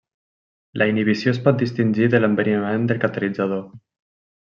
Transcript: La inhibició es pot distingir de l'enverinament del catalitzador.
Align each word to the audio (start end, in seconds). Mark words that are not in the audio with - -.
La 0.81 0.87
inhibició 0.91 1.35
es 1.35 1.41
pot 1.49 1.61
distingir 1.65 2.09
de 2.15 2.25
l'enverinament 2.25 2.91
del 2.93 3.03
catalitzador. 3.07 3.67